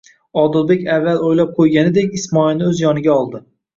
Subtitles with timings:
[0.43, 3.43] Odilbek avval o'ylab ko'yganidek Ismoilni o'z yoniga oldi.